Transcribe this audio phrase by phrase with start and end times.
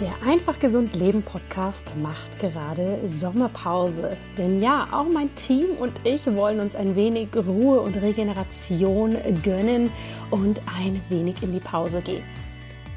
[0.00, 4.16] Der Einfach Gesund Leben Podcast macht gerade Sommerpause.
[4.38, 9.90] Denn ja, auch mein Team und ich wollen uns ein wenig Ruhe und Regeneration gönnen
[10.30, 12.24] und ein wenig in die Pause gehen.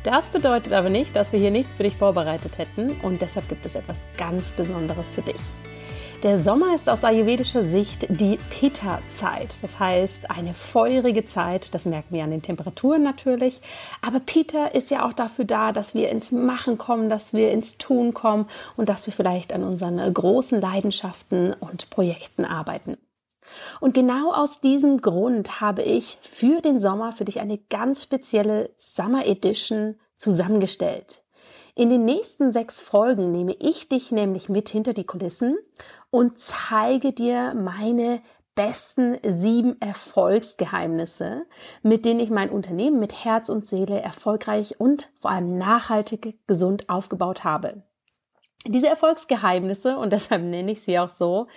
[0.04, 3.66] Das bedeutet aber nicht, dass wir hier nichts für dich vorbereitet hätten und deshalb gibt
[3.66, 5.42] es etwas ganz Besonderes für dich.
[6.24, 9.62] Der Sommer ist aus ayurvedischer Sicht die Pitta-Zeit.
[9.62, 11.76] Das heißt, eine feurige Zeit.
[11.76, 13.60] Das merken wir an den Temperaturen natürlich.
[14.02, 17.78] Aber Pitta ist ja auch dafür da, dass wir ins Machen kommen, dass wir ins
[17.78, 22.98] Tun kommen und dass wir vielleicht an unseren großen Leidenschaften und Projekten arbeiten.
[23.82, 28.70] Und genau aus diesem Grund habe ich für den Sommer für dich eine ganz spezielle
[28.78, 31.24] Summer Edition zusammengestellt.
[31.76, 35.58] In den nächsten sechs Folgen nehme ich dich nämlich mit hinter die Kulissen
[36.12, 38.22] und zeige dir meine
[38.54, 41.48] besten sieben Erfolgsgeheimnisse,
[41.82, 46.90] mit denen ich mein Unternehmen mit Herz und Seele erfolgreich und vor allem nachhaltig gesund
[46.90, 47.82] aufgebaut habe.
[48.66, 51.48] Diese Erfolgsgeheimnisse, und deshalb nenne ich sie auch so,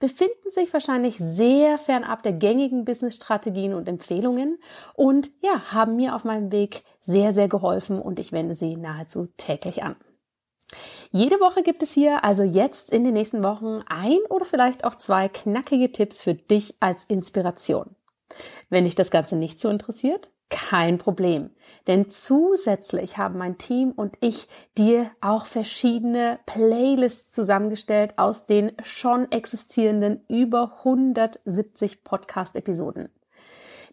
[0.00, 4.58] befinden sich wahrscheinlich sehr fernab der gängigen Business-Strategien und Empfehlungen
[4.94, 9.28] und ja, haben mir auf meinem Weg sehr, sehr geholfen und ich wende sie nahezu
[9.36, 9.96] täglich an.
[11.10, 14.94] Jede Woche gibt es hier also jetzt in den nächsten Wochen ein oder vielleicht auch
[14.94, 17.94] zwei knackige Tipps für dich als Inspiration.
[18.68, 21.50] Wenn dich das Ganze nicht so interessiert, kein Problem.
[21.86, 29.30] Denn zusätzlich haben mein Team und ich dir auch verschiedene Playlists zusammengestellt aus den schon
[29.30, 33.08] existierenden über 170 Podcast-Episoden.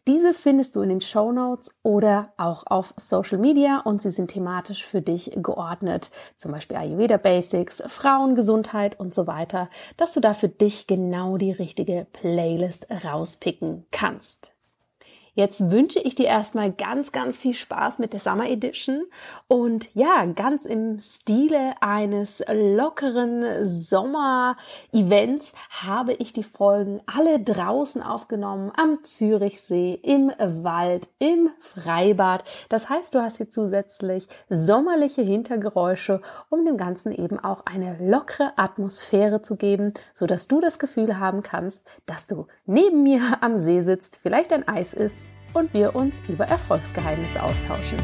[0.08, 4.32] Diese findest du in den Show Notes oder auch auf Social Media und sie sind
[4.32, 6.10] thematisch für dich geordnet.
[6.38, 11.52] Zum Beispiel Ayurveda Basics, Frauengesundheit und so weiter, dass du da für dich genau die
[11.52, 14.54] richtige Playlist rauspicken kannst.
[15.34, 19.04] Jetzt wünsche ich dir erstmal ganz, ganz viel Spaß mit der Summer Edition
[19.48, 28.74] und ja, ganz im Stile eines lockeren Sommer-Events habe ich die Folgen alle draußen aufgenommen,
[28.76, 32.44] am Zürichsee, im Wald, im Freibad.
[32.68, 38.52] Das heißt, du hast hier zusätzlich sommerliche Hintergeräusche, um dem Ganzen eben auch eine lockere
[38.58, 43.58] Atmosphäre zu geben, so dass du das Gefühl haben kannst, dass du neben mir am
[43.58, 45.22] See sitzt, vielleicht ein Eis isst
[45.54, 47.98] und wir uns über Erfolgsgeheimnisse austauschen.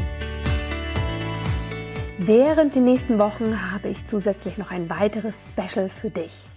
[2.18, 6.48] Während den nächsten Wochen habe ich zusätzlich noch ein weiteres Special für dich.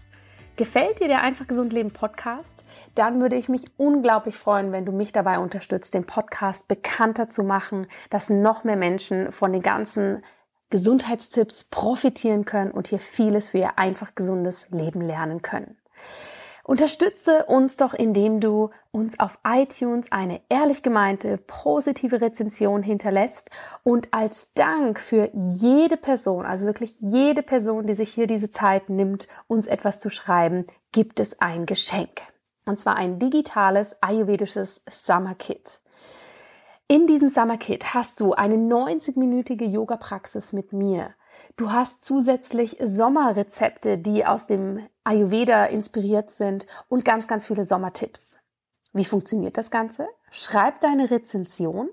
[0.56, 2.64] Gefällt dir der Einfach Gesund Leben Podcast?
[2.94, 7.44] Dann würde ich mich unglaublich freuen, wenn du mich dabei unterstützt, den Podcast bekannter zu
[7.44, 10.24] machen, dass noch mehr Menschen von den ganzen
[10.70, 15.78] Gesundheitstipps profitieren können und hier vieles für ihr einfach gesundes Leben lernen können.
[16.64, 23.50] Unterstütze uns doch, indem du uns auf iTunes eine ehrlich gemeinte, positive Rezension hinterlässt
[23.84, 28.90] und als Dank für jede Person, also wirklich jede Person, die sich hier diese Zeit
[28.90, 32.22] nimmt, uns etwas zu schreiben, gibt es ein Geschenk.
[32.66, 35.80] Und zwar ein digitales ayurvedisches Summer Kit.
[36.88, 41.16] In diesem Summer Kit hast du eine 90-minütige Yoga-Praxis mit mir.
[41.58, 48.38] Du hast zusätzlich Sommerrezepte, die aus dem Ayurveda inspiriert sind und ganz, ganz viele Sommertipps.
[48.94, 50.08] Wie funktioniert das Ganze?
[50.32, 51.90] Schreib deine Rezension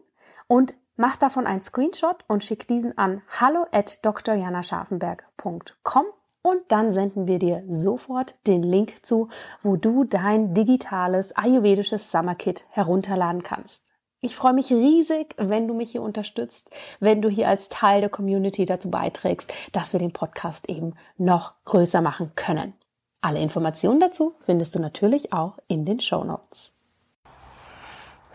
[0.47, 6.05] und mach davon einen Screenshot und schick diesen an hallo at drjanascharfenberg.com
[6.43, 9.29] und dann senden wir dir sofort den Link zu,
[9.63, 13.93] wo du dein digitales ayurvedisches Summerkit herunterladen kannst.
[14.21, 16.69] Ich freue mich riesig, wenn du mich hier unterstützt,
[16.99, 21.55] wenn du hier als Teil der Community dazu beiträgst, dass wir den Podcast eben noch
[21.65, 22.73] größer machen können.
[23.21, 26.73] Alle Informationen dazu findest du natürlich auch in den Show Notes.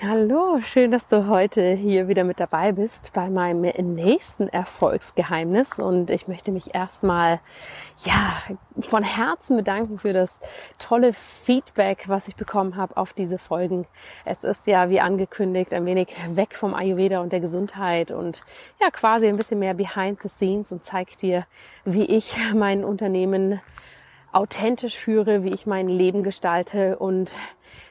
[0.05, 5.79] Hallo, schön, dass du heute hier wieder mit dabei bist bei meinem nächsten Erfolgsgeheimnis.
[5.79, 7.39] Und ich möchte mich erstmal,
[8.03, 8.33] ja,
[8.81, 10.41] von Herzen bedanken für das
[10.77, 13.87] tolle Feedback, was ich bekommen habe auf diese Folgen.
[14.25, 18.43] Es ist ja, wie angekündigt, ein wenig weg vom Ayurveda und der Gesundheit und
[18.81, 21.45] ja, quasi ein bisschen mehr behind the scenes und zeigt dir,
[21.85, 23.61] wie ich mein Unternehmen
[24.33, 27.31] authentisch führe, wie ich mein Leben gestalte und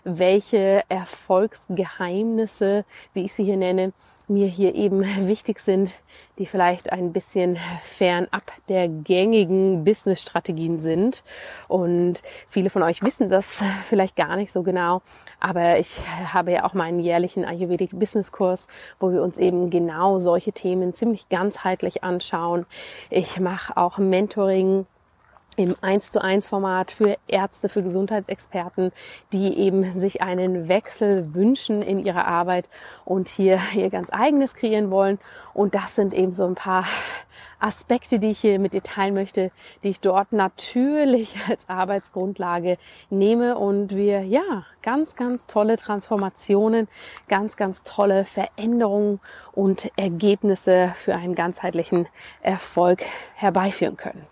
[0.04, 2.84] welche Erfolgsgeheimnisse,
[3.14, 3.92] wie ich sie hier nenne,
[4.28, 5.98] mir hier eben wichtig sind,
[6.38, 11.22] die vielleicht ein bisschen fernab der gängigen Business-Strategien sind.
[11.68, 15.02] Und viele von euch wissen das vielleicht gar nicht so genau.
[15.40, 16.00] Aber ich
[16.32, 18.66] habe ja auch meinen jährlichen Ayurvedic Business Kurs,
[18.98, 22.66] wo wir uns eben genau solche Themen ziemlich ganzheitlich anschauen.
[23.10, 24.86] Ich mache auch Mentoring
[25.56, 28.90] im 1 zu 1 Format für Ärzte, für Gesundheitsexperten,
[29.32, 32.68] die eben sich einen Wechsel wünschen in ihrer Arbeit
[33.04, 35.18] und hier ihr ganz eigenes kreieren wollen.
[35.52, 36.86] Und das sind eben so ein paar
[37.58, 39.50] Aspekte, die ich hier mit dir teilen möchte,
[39.82, 42.78] die ich dort natürlich als Arbeitsgrundlage
[43.10, 46.88] nehme und wir ja ganz, ganz tolle Transformationen,
[47.28, 49.20] ganz, ganz tolle Veränderungen
[49.52, 52.08] und Ergebnisse für einen ganzheitlichen
[52.42, 53.02] Erfolg
[53.34, 54.31] herbeiführen können.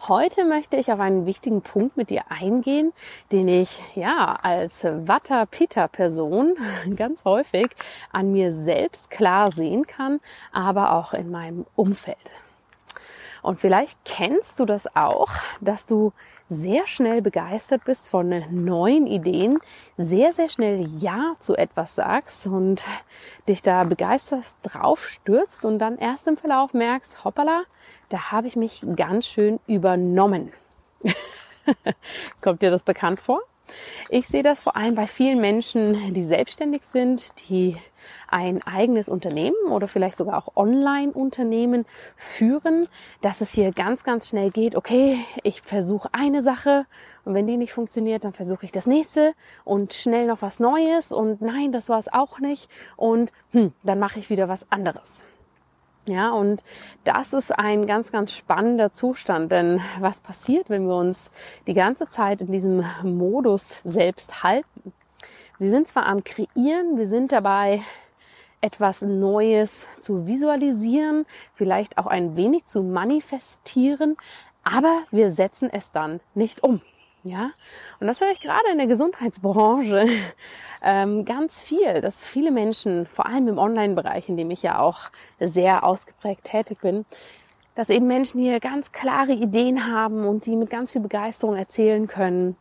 [0.00, 2.92] Heute möchte ich auf einen wichtigen Punkt mit dir eingehen,
[3.32, 6.54] den ich ja als Vata Pitta Person
[6.96, 7.74] ganz häufig
[8.12, 10.20] an mir selbst klar sehen kann,
[10.52, 12.18] aber auch in meinem Umfeld.
[13.42, 16.12] Und vielleicht kennst du das auch, dass du
[16.48, 19.58] sehr schnell begeistert bist von neuen Ideen,
[19.96, 22.86] sehr, sehr schnell Ja zu etwas sagst und
[23.48, 27.62] dich da begeistert drauf stürzt und dann erst im Verlauf merkst, hoppala,
[28.08, 30.52] da habe ich mich ganz schön übernommen.
[32.42, 33.40] Kommt dir das bekannt vor?
[34.08, 37.76] Ich sehe das vor allem bei vielen Menschen, die selbstständig sind, die
[38.28, 41.84] ein eigenes Unternehmen oder vielleicht sogar auch Online-Unternehmen
[42.16, 42.88] führen,
[43.20, 46.86] dass es hier ganz, ganz schnell geht, okay, ich versuche eine Sache
[47.24, 49.34] und wenn die nicht funktioniert, dann versuche ich das nächste
[49.64, 53.98] und schnell noch was Neues und nein, das war es auch nicht und hm, dann
[53.98, 55.22] mache ich wieder was anderes.
[56.08, 56.62] Ja, und
[57.02, 61.32] das ist ein ganz, ganz spannender Zustand, denn was passiert, wenn wir uns
[61.66, 64.92] die ganze Zeit in diesem Modus selbst halten?
[65.58, 67.82] Wir sind zwar am Kreieren, wir sind dabei,
[68.60, 74.16] etwas Neues zu visualisieren, vielleicht auch ein wenig zu manifestieren,
[74.62, 76.80] aber wir setzen es dann nicht um.
[77.26, 77.50] Ja,
[77.98, 80.06] und das höre ich gerade in der Gesundheitsbranche
[80.84, 85.10] ähm, ganz viel, dass viele Menschen, vor allem im Online-Bereich, in dem ich ja auch
[85.40, 87.04] sehr ausgeprägt tätig bin,
[87.74, 92.06] dass eben Menschen hier ganz klare Ideen haben und die mit ganz viel Begeisterung erzählen
[92.06, 92.56] können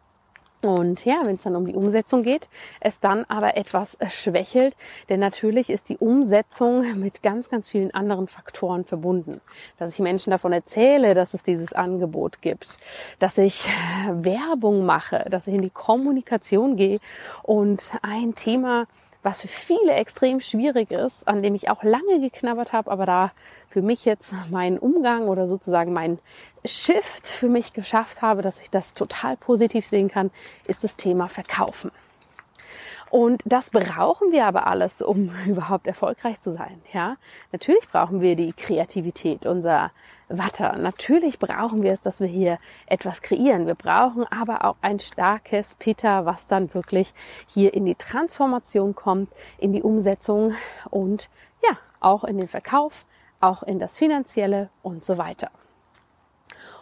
[0.66, 4.76] und ja, wenn es dann um die Umsetzung geht, es dann aber etwas schwächelt,
[5.10, 9.42] denn natürlich ist die Umsetzung mit ganz, ganz vielen anderen Faktoren verbunden.
[9.78, 12.80] Dass ich Menschen davon erzähle, dass es dieses Angebot gibt,
[13.20, 13.68] dass ich
[14.12, 17.00] Werbung mache, dass ich in die Kommunikation gehe
[17.44, 18.88] und ein Thema
[19.26, 23.32] was für viele extrem schwierig ist, an dem ich auch lange geknabbert habe, aber da
[23.70, 26.20] für mich jetzt meinen Umgang oder sozusagen mein
[26.64, 30.30] Shift für mich geschafft habe, dass ich das total positiv sehen kann,
[30.68, 31.92] ist das Thema Verkaufen.
[33.16, 36.82] Und das brauchen wir aber alles, um überhaupt erfolgreich zu sein.
[36.92, 37.16] Ja,
[37.54, 39.92] natürlich brauchen wir die Kreativität, unser
[40.28, 40.76] Watter.
[40.76, 42.58] Natürlich brauchen wir es, dass wir hier
[42.88, 43.68] etwas kreieren.
[43.68, 47.14] Wir brauchen aber auch ein starkes Pitta, was dann wirklich
[47.48, 50.54] hier in die Transformation kommt, in die Umsetzung
[50.90, 51.30] und
[51.64, 53.06] ja, auch in den Verkauf,
[53.40, 55.52] auch in das Finanzielle und so weiter.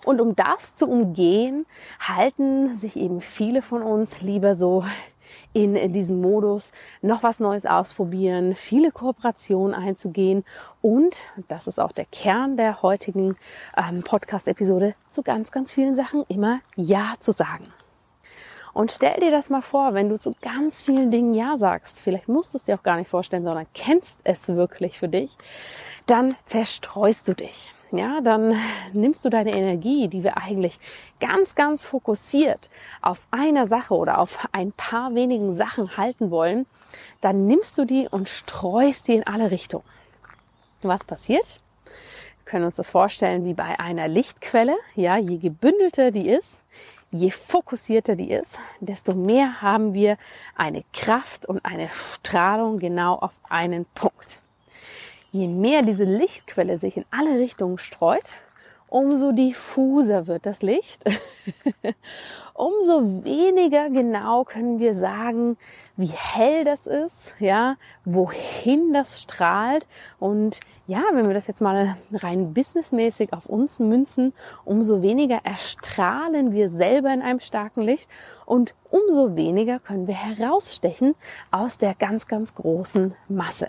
[0.04, 1.68] Und um das zu umgehen,
[2.00, 4.84] halten sich eben viele von uns lieber so
[5.54, 6.72] in diesem Modus
[7.02, 10.44] noch was Neues ausprobieren, viele Kooperationen einzugehen
[10.82, 13.36] und, das ist auch der Kern der heutigen
[13.78, 17.72] ähm, Podcast-Episode, zu ganz, ganz vielen Sachen immer Ja zu sagen.
[18.74, 22.28] Und stell dir das mal vor, wenn du zu ganz vielen Dingen Ja sagst, vielleicht
[22.28, 25.38] musst du es dir auch gar nicht vorstellen, sondern kennst es wirklich für dich,
[26.08, 28.56] dann zerstreust du dich ja, dann
[28.94, 30.80] nimmst du deine Energie, die wir eigentlich
[31.20, 32.70] ganz, ganz fokussiert
[33.02, 36.66] auf einer Sache oder auf ein paar wenigen Sachen halten wollen,
[37.22, 39.86] dann nimmst du die und streust die in alle Richtungen.
[40.82, 41.60] Was passiert?
[42.46, 44.76] können uns das vorstellen wie bei einer Lichtquelle.
[44.96, 46.62] Ja, je gebündelter die ist,
[47.12, 50.18] je fokussierter die ist, desto mehr haben wir
[50.56, 54.40] eine Kraft und eine Strahlung genau auf einen Punkt.
[55.34, 58.36] Je mehr diese Lichtquelle sich in alle Richtungen streut,
[58.88, 61.04] umso diffuser wird das Licht,
[62.54, 65.58] umso weniger genau können wir sagen,
[65.98, 69.88] wie hell das ist, ja, wohin das strahlt
[70.20, 74.34] und ja, wenn wir das jetzt mal rein businessmäßig auf uns münzen,
[74.66, 78.08] umso weniger erstrahlen wir selber in einem starken Licht
[78.46, 81.16] und umso weniger können wir herausstechen
[81.50, 83.68] aus der ganz, ganz großen Masse.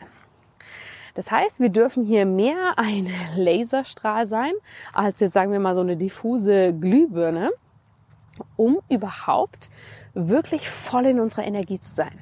[1.15, 4.53] Das heißt, wir dürfen hier mehr ein Laserstrahl sein,
[4.93, 7.51] als jetzt sagen wir mal so eine diffuse Glühbirne,
[8.57, 9.71] um überhaupt
[10.13, 12.19] wirklich voll in unserer Energie zu sein.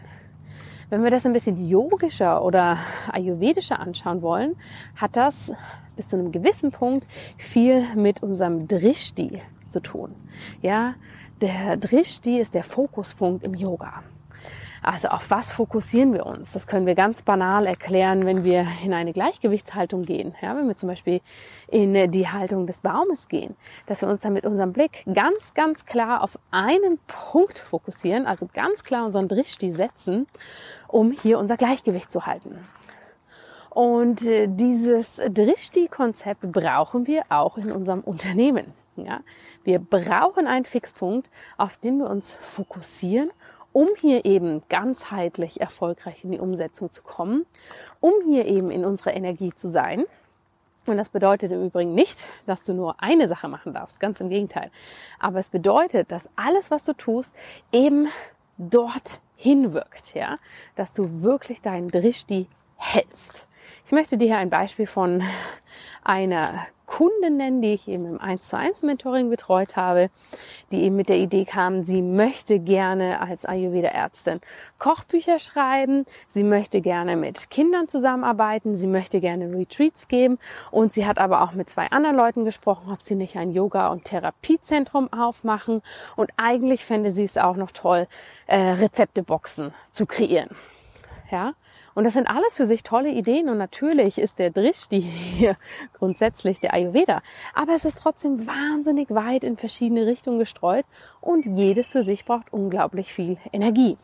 [0.91, 2.79] Wenn wir das ein bisschen yogischer oder
[3.11, 4.57] ayurvedischer anschauen wollen,
[4.95, 5.51] hat das
[5.97, 10.15] bis zu einem gewissen Punkt viel mit unserem Drishti zu tun.
[10.61, 10.95] Ja,
[11.41, 14.03] der Drishti ist der Fokuspunkt im Yoga.
[14.83, 16.53] Also auf was fokussieren wir uns?
[16.53, 20.35] Das können wir ganz banal erklären, wenn wir in eine Gleichgewichtshaltung gehen.
[20.43, 21.21] Ja, wenn wir zum Beispiel
[21.69, 23.55] in die Haltung des Baumes gehen,
[23.87, 28.49] dass wir uns dann mit unserem Blick ganz, ganz klar auf einen Punkt fokussieren, also
[28.53, 30.27] ganz klar unseren Drishti setzen,
[30.89, 32.59] um hier unser Gleichgewicht zu halten.
[33.71, 38.75] Und äh, dieses Drishti-Konzept brauchen wir auch in unserem Unternehmen.
[38.97, 39.21] Ja,
[39.65, 43.31] wir brauchen einen Fixpunkt, auf den wir uns fokussieren
[43.73, 47.47] um hier eben ganzheitlich erfolgreich in die Umsetzung zu kommen,
[48.01, 50.05] um hier eben in unserer Energie zu sein.
[50.87, 54.29] Und das bedeutet im Übrigen nicht, dass du nur eine Sache machen darfst, ganz im
[54.29, 54.71] Gegenteil.
[55.21, 57.33] Aber es bedeutet, dass alles, was du tust,
[57.71, 58.09] eben
[58.59, 60.39] dort hinwirkt, ja,
[60.75, 63.47] dass du wirklich deinen Drishti hältst.
[63.87, 65.23] Ich möchte dir hier ein Beispiel von
[66.05, 70.11] einer Kundin nennen, die ich eben im 1 zu 1 Mentoring betreut habe,
[70.73, 74.43] die eben mit der Idee kam, sie möchte gerne als Ayurveda-Ärztin
[74.79, 80.39] Kochbücher schreiben, sie möchte gerne mit Kindern zusammenarbeiten, sie möchte gerne Retreats geben
[80.71, 83.89] und sie hat aber auch mit zwei anderen Leuten gesprochen, ob sie nicht ein Yoga-
[83.89, 85.81] und Therapiezentrum aufmachen
[86.17, 88.07] und eigentlich fände sie es auch noch toll,
[88.47, 90.51] äh, Rezepteboxen zu kreieren.
[91.33, 91.55] Ja,
[91.95, 95.57] und das sind alles für sich tolle Ideen und natürlich ist der Drishti hier
[95.95, 97.23] grundsätzlich der Ayurveda.
[97.55, 100.85] Aber es ist trotzdem wahnsinnig weit in verschiedene Richtungen gestreut
[101.23, 103.97] und jedes für sich braucht unglaublich viel Energie.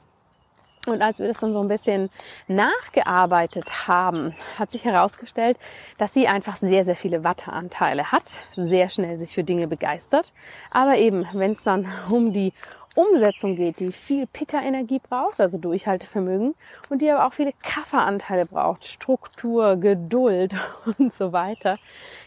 [0.86, 2.08] Und als wir das dann so ein bisschen
[2.46, 5.58] nachgearbeitet haben, hat sich herausgestellt,
[5.98, 10.32] dass sie einfach sehr, sehr viele Watteanteile hat, sehr schnell sich für Dinge begeistert.
[10.70, 12.54] Aber eben, wenn es dann um die
[12.98, 16.56] Umsetzung geht, die viel Pitta-Energie braucht, also Durchhaltevermögen,
[16.88, 20.56] und die aber auch viele Kafferanteile braucht, Struktur, Geduld
[20.98, 21.78] und so weiter.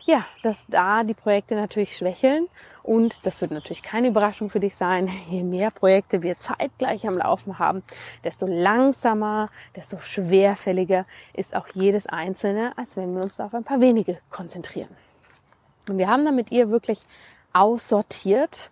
[0.06, 2.48] Ja, dass da die Projekte natürlich schwächeln
[2.84, 5.10] und das wird natürlich keine Überraschung für dich sein.
[5.30, 7.84] Je mehr Projekte wir zeitgleich am Laufen haben,
[8.24, 13.82] desto langsamer, desto schwerfälliger ist auch jedes einzelne, als wenn wir uns auf ein paar
[13.82, 14.96] wenige konzentrieren.
[15.90, 17.06] Und wir haben dann mit ihr wirklich
[17.51, 18.72] aussortiert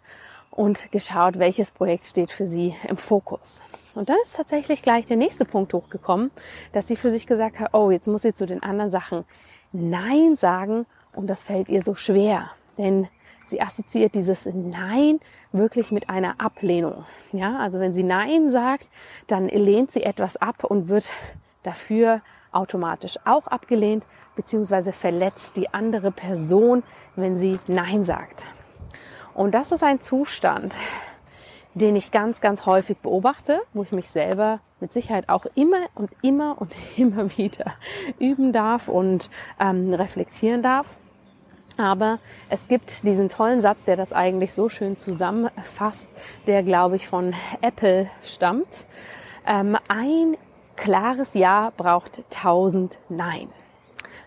[0.51, 3.61] und geschaut, welches Projekt steht für sie im Fokus.
[3.95, 6.31] Und dann ist tatsächlich gleich der nächste Punkt hochgekommen,
[6.71, 9.25] dass sie für sich gesagt hat, oh, jetzt muss sie zu den anderen Sachen
[9.71, 12.51] Nein sagen und das fällt ihr so schwer.
[12.77, 13.07] Denn
[13.45, 15.19] sie assoziiert dieses Nein
[15.51, 17.03] wirklich mit einer Ablehnung.
[17.33, 18.89] Ja, also wenn sie Nein sagt,
[19.27, 21.11] dann lehnt sie etwas ab und wird
[21.63, 26.83] dafür automatisch auch abgelehnt, beziehungsweise verletzt die andere Person,
[27.15, 28.45] wenn sie Nein sagt.
[29.39, 30.75] Und das ist ein Zustand,
[31.73, 36.11] den ich ganz, ganz häufig beobachte, wo ich mich selber mit Sicherheit auch immer und
[36.21, 37.71] immer und immer wieder
[38.19, 40.97] üben darf und ähm, reflektieren darf.
[41.77, 42.19] Aber
[42.49, 46.09] es gibt diesen tollen Satz, der das eigentlich so schön zusammenfasst,
[46.45, 48.87] der, glaube ich, von Apple stammt.
[49.47, 50.35] Ähm, ein
[50.75, 53.47] klares Ja braucht tausend Nein.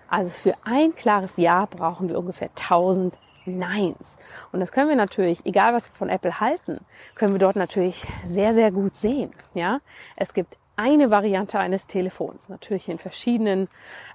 [0.09, 4.17] Also für ein klares Ja brauchen wir ungefähr tausend Neins.
[4.53, 6.81] Und das können wir natürlich, egal was wir von Apple halten,
[7.15, 9.33] können wir dort natürlich sehr, sehr gut sehen.
[9.55, 9.81] Ja,
[10.17, 13.69] es gibt eine Variante eines Telefons, natürlich in verschiedenen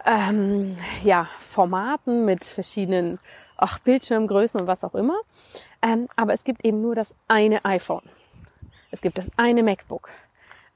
[0.06, 3.20] ähm, ja, Formaten mit verschiedenen
[3.58, 5.18] ach, Bildschirmgrößen und was auch immer.
[5.82, 8.04] Ähm, aber es gibt eben nur das eine iPhone.
[8.90, 10.10] Es gibt das eine MacBook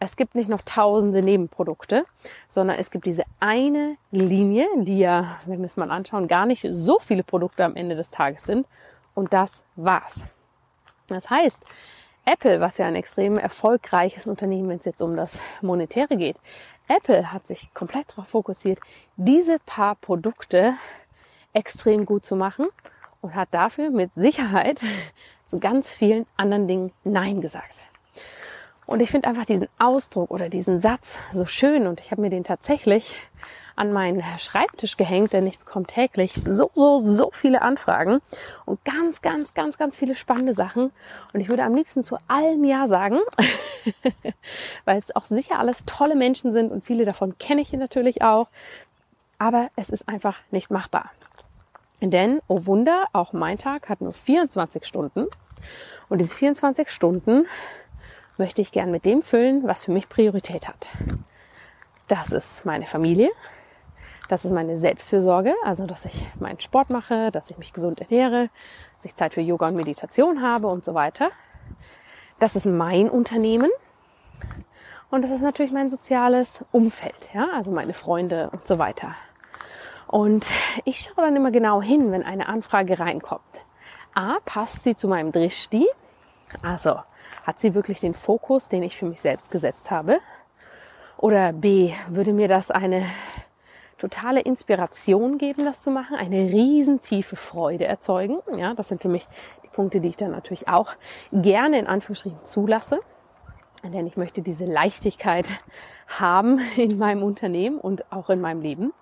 [0.03, 2.05] es gibt nicht noch tausende Nebenprodukte,
[2.47, 6.65] sondern es gibt diese eine Linie, die ja, wenn wir es mal anschauen, gar nicht
[6.67, 8.67] so viele Produkte am Ende des Tages sind.
[9.13, 10.23] Und das war's.
[11.05, 11.59] Das heißt,
[12.25, 16.41] Apple, was ja ein extrem erfolgreiches Unternehmen, wenn es jetzt um das Monetäre geht,
[16.87, 18.79] Apple hat sich komplett darauf fokussiert,
[19.17, 20.73] diese paar Produkte
[21.53, 22.69] extrem gut zu machen
[23.21, 24.81] und hat dafür mit Sicherheit
[25.45, 27.90] zu ganz vielen anderen Dingen Nein gesagt.
[28.91, 32.29] Und ich finde einfach diesen Ausdruck oder diesen Satz so schön und ich habe mir
[32.29, 33.15] den tatsächlich
[33.77, 38.19] an meinen Schreibtisch gehängt, denn ich bekomme täglich so, so, so viele Anfragen
[38.65, 40.91] und ganz, ganz, ganz, ganz viele spannende Sachen.
[41.31, 43.19] Und ich würde am liebsten zu allem Ja sagen,
[44.83, 48.49] weil es auch sicher alles tolle Menschen sind und viele davon kenne ich natürlich auch.
[49.37, 51.11] Aber es ist einfach nicht machbar.
[52.01, 55.27] Denn, oh Wunder, auch mein Tag hat nur 24 Stunden.
[56.09, 57.45] Und diese 24 Stunden
[58.37, 60.91] möchte ich gern mit dem füllen, was für mich Priorität hat.
[62.07, 63.29] Das ist meine Familie,
[64.27, 68.49] das ist meine Selbstfürsorge, also dass ich meinen Sport mache, dass ich mich gesund ernähre,
[68.95, 71.29] dass ich Zeit für Yoga und Meditation habe und so weiter.
[72.39, 73.69] Das ist mein Unternehmen.
[75.09, 79.13] Und das ist natürlich mein soziales Umfeld, ja, also meine Freunde und so weiter.
[80.07, 80.45] Und
[80.85, 83.65] ich schaue dann immer genau hin, wenn eine Anfrage reinkommt.
[84.13, 85.87] A, passt sie zu meinem Drishti?
[86.61, 86.99] Also,
[87.43, 90.19] hat sie wirklich den Fokus, den ich für mich selbst gesetzt habe?
[91.17, 93.03] Oder B, würde mir das eine
[93.97, 98.39] totale Inspiration geben, das zu machen, eine riesen tiefe Freude erzeugen.
[98.57, 99.27] Ja, das sind für mich
[99.63, 100.93] die Punkte, die ich dann natürlich auch
[101.31, 102.99] gerne in Anführungsstrichen zulasse.
[103.83, 105.47] Denn ich möchte diese Leichtigkeit
[106.19, 108.93] haben in meinem Unternehmen und auch in meinem Leben.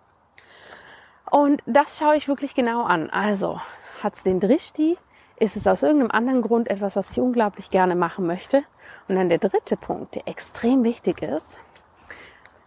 [1.32, 3.10] Und das schaue ich wirklich genau an.
[3.10, 3.62] Also,
[4.02, 4.98] hat es den Drishti?
[5.40, 8.64] Ist es aus irgendeinem anderen Grund etwas, was ich unglaublich gerne machen möchte?
[9.08, 11.58] Und dann der dritte Punkt, der extrem wichtig ist,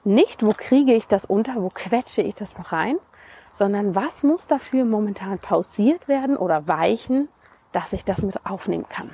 [0.05, 2.97] nicht, wo kriege ich das unter, wo quetsche ich das noch rein,
[3.53, 7.29] sondern was muss dafür momentan pausiert werden oder weichen,
[7.73, 9.11] dass ich das mit aufnehmen kann.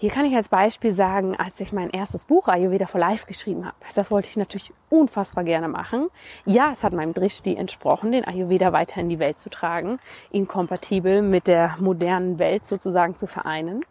[0.00, 3.66] Hier kann ich als Beispiel sagen, als ich mein erstes Buch Ayurveda for Life geschrieben
[3.66, 6.08] habe, das wollte ich natürlich unfassbar gerne machen.
[6.46, 9.98] Ja, es hat meinem Drishti entsprochen, den Ayurveda weiter in die Welt zu tragen,
[10.30, 13.84] ihn kompatibel mit der modernen Welt sozusagen zu vereinen.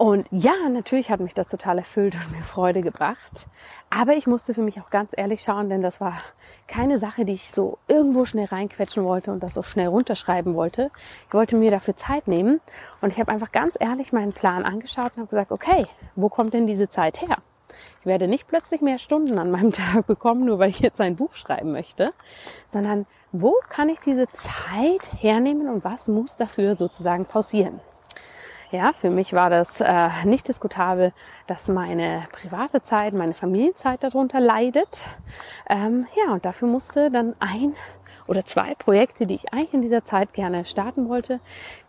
[0.00, 3.48] Und ja, natürlich hat mich das total erfüllt und mir Freude gebracht.
[3.90, 6.22] Aber ich musste für mich auch ganz ehrlich schauen, denn das war
[6.66, 10.90] keine Sache, die ich so irgendwo schnell reinquetschen wollte und das so schnell runterschreiben wollte.
[11.28, 12.62] Ich wollte mir dafür Zeit nehmen
[13.02, 16.54] und ich habe einfach ganz ehrlich meinen Plan angeschaut und habe gesagt, okay, wo kommt
[16.54, 17.36] denn diese Zeit her?
[18.00, 21.16] Ich werde nicht plötzlich mehr Stunden an meinem Tag bekommen, nur weil ich jetzt ein
[21.16, 22.14] Buch schreiben möchte,
[22.70, 27.80] sondern wo kann ich diese Zeit hernehmen und was muss dafür sozusagen pausieren?
[28.72, 31.12] Ja, für mich war das äh, nicht diskutabel,
[31.48, 35.08] dass meine private Zeit, meine Familienzeit darunter leidet.
[35.68, 37.74] Ähm, ja, und dafür musste dann ein
[38.28, 41.40] oder zwei Projekte, die ich eigentlich in dieser Zeit gerne starten wollte,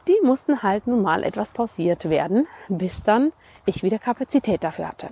[0.07, 3.31] die mussten halt nun mal etwas pausiert werden, bis dann
[3.67, 5.09] ich wieder Kapazität dafür hatte.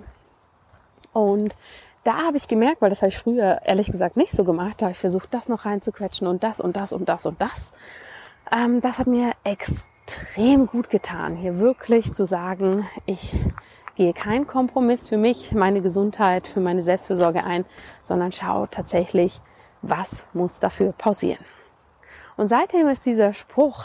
[1.12, 1.54] Und
[2.02, 4.86] da habe ich gemerkt, weil das habe ich früher ehrlich gesagt nicht so gemacht, da
[4.86, 7.72] habe ich versucht, das noch reinzuquetschen und das und das und das und das.
[8.52, 13.34] Ähm, das hat mir extrem extrem gut getan, hier wirklich zu sagen, ich
[13.96, 17.64] gehe keinen Kompromiss für mich, meine Gesundheit, für meine Selbstfürsorge ein,
[18.02, 19.40] sondern schaue tatsächlich,
[19.82, 21.44] was muss dafür pausieren.
[22.36, 23.84] Und seitdem ist dieser Spruch,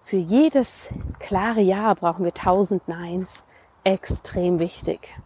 [0.00, 0.88] für jedes
[1.20, 3.44] klare Ja brauchen wir tausend Neins,
[3.84, 5.16] extrem wichtig.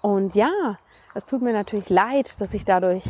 [0.00, 0.78] Und ja,
[1.20, 3.04] es tut mir natürlich leid, dass ich dadurch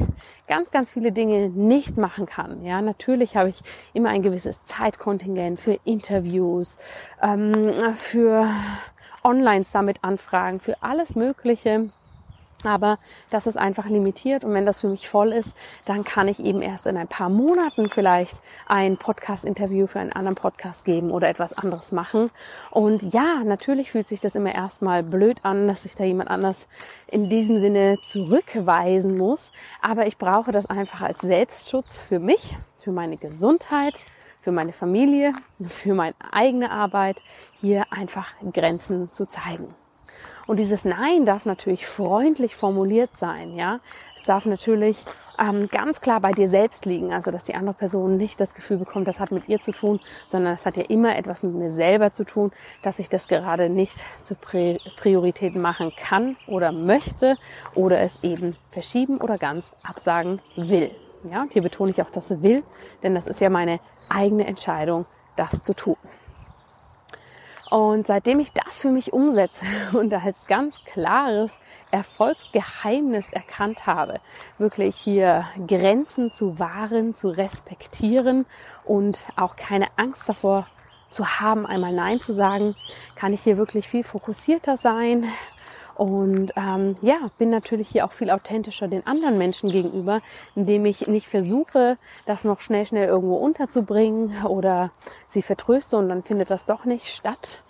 [0.49, 2.65] ganz, ganz viele Dinge nicht machen kann.
[2.65, 6.77] Ja, natürlich habe ich immer ein gewisses Zeitkontingent für Interviews,
[7.23, 8.49] ähm, für
[9.23, 11.91] Online-Summit-Anfragen, für alles Mögliche.
[12.65, 12.99] Aber
[13.31, 16.63] das ist einfach limitiert und wenn das für mich voll ist, dann kann ich eben
[16.63, 21.53] erst in ein paar Monaten vielleicht ein Podcast-Interview für einen anderen Podcast geben oder etwas
[21.53, 22.31] anderes machen.
[22.71, 26.67] Und ja, natürlich fühlt sich das immer erstmal blöd an, dass ich da jemand anders
[27.07, 29.53] in diesem Sinne zurückweisen muss.
[29.81, 34.05] Aber ich brauche das einfach als Selbstschutz für mich, für meine Gesundheit,
[34.41, 35.35] für meine Familie,
[35.67, 39.75] für meine eigene Arbeit, hier einfach Grenzen zu zeigen.
[40.47, 43.81] Und dieses Nein darf natürlich freundlich formuliert sein, ja.
[44.17, 45.05] Es darf natürlich
[45.41, 48.77] ähm, ganz klar bei dir selbst liegen, also dass die andere Person nicht das Gefühl
[48.77, 51.71] bekommt, das hat mit ihr zu tun, sondern es hat ja immer etwas mit mir
[51.71, 57.37] selber zu tun, dass ich das gerade nicht zur Priorität machen kann oder möchte
[57.75, 60.91] oder es eben verschieben oder ganz absagen will.
[61.25, 62.63] Ja, und hier betone ich auch das will,
[63.03, 65.97] denn das ist ja meine eigene Entscheidung, das zu tun.
[67.71, 71.53] Und seitdem ich das für mich umsetze und als ganz klares
[71.93, 74.21] Erfolgsgeheimnis erkannt habe,
[74.59, 78.45] wirklich hier Grenzen zu wahren, zu respektieren
[78.85, 80.67] und auch keine Angst davor
[81.11, 82.77] zu haben, einmal Nein zu sagen,
[83.15, 85.25] kann ich hier wirklich viel fokussierter sein
[86.01, 90.23] Und ähm, ja, bin natürlich hier auch viel authentischer den anderen Menschen gegenüber,
[90.55, 94.93] indem ich nicht versuche, das noch schnell, schnell irgendwo unterzubringen oder
[95.29, 97.63] sie vertröste und dann findet das doch nicht statt.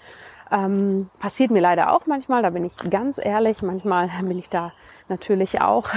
[0.53, 3.63] Ähm, passiert mir leider auch manchmal, da bin ich ganz ehrlich.
[3.63, 4.73] Manchmal bin ich da
[5.09, 5.89] natürlich auch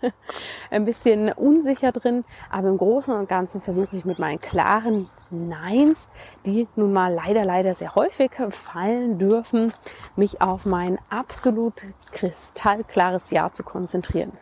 [0.70, 2.24] ein bisschen unsicher drin.
[2.50, 6.08] Aber im Großen und Ganzen versuche ich mit meinen klaren Neins,
[6.46, 9.72] die nun mal leider, leider sehr häufig fallen dürfen,
[10.16, 14.32] mich auf mein absolut kristallklares Ja zu konzentrieren.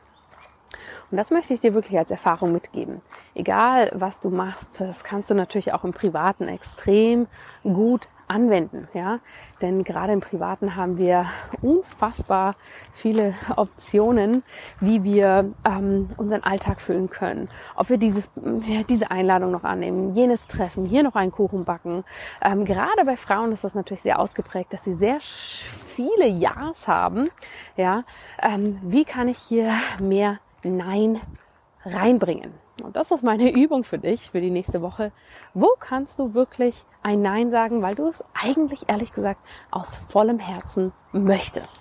[1.11, 3.03] Und das möchte ich dir wirklich als Erfahrung mitgeben.
[3.35, 7.27] Egal, was du machst, das kannst du natürlich auch im Privaten extrem
[7.63, 9.21] gut anwenden, ja.
[9.61, 11.27] Denn gerade im Privaten haben wir
[11.61, 12.57] unfassbar
[12.93, 14.43] viele Optionen,
[14.81, 17.49] wie wir ähm, unseren Alltag füllen können.
[17.77, 18.31] Ob wir dieses,
[18.67, 22.05] ja, diese Einladung noch annehmen, jenes Treffen, hier noch einen Kuchen backen.
[22.43, 27.31] Ähm, gerade bei Frauen ist das natürlich sehr ausgeprägt, dass sie sehr viele Ja's haben.
[27.77, 28.05] Ja,
[28.43, 31.21] ähm, wie kann ich hier mehr Nein
[31.85, 32.62] reinbringen?
[32.83, 35.13] Und das ist meine Übung für dich für die nächste Woche.
[35.55, 39.41] Wo kannst du wirklich ein Nein sagen, weil du es eigentlich ehrlich gesagt
[39.71, 41.79] aus vollem Herzen möchtest?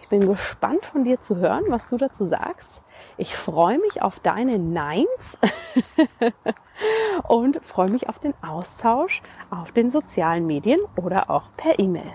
[0.00, 2.80] Ich bin gespannt von dir zu hören, was du dazu sagst.
[3.16, 5.36] Ich freue mich auf deine Neins
[7.28, 12.12] und freue mich auf den Austausch auf den sozialen Medien oder auch per E-Mail.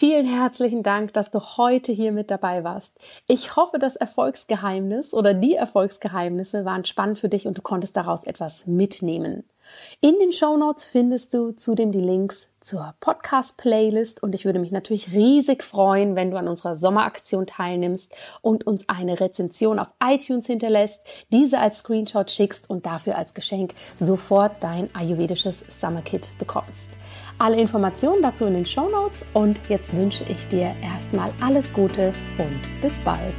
[0.00, 2.98] Vielen herzlichen Dank, dass du heute hier mit dabei warst.
[3.26, 8.24] Ich hoffe, das Erfolgsgeheimnis oder die Erfolgsgeheimnisse waren spannend für dich und du konntest daraus
[8.24, 9.44] etwas mitnehmen.
[10.00, 14.70] In den Show Notes findest du zudem die Links zur Podcast-Playlist und ich würde mich
[14.70, 18.10] natürlich riesig freuen, wenn du an unserer Sommeraktion teilnimmst
[18.40, 20.98] und uns eine Rezension auf iTunes hinterlässt,
[21.30, 26.89] diese als Screenshot schickst und dafür als Geschenk sofort dein ayurvedisches Summer Kit bekommst.
[27.40, 32.12] Alle Informationen dazu in den Show Notes und jetzt wünsche ich dir erstmal alles Gute
[32.36, 33.34] und bis bald.